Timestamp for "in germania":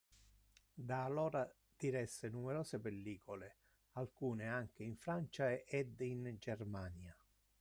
6.01-7.15